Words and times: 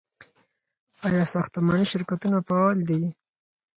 آیا 1.07 1.23
ساختماني 1.33 1.85
شرکتونه 1.93 2.37
فعال 2.47 2.77
دي؟ 2.89 3.01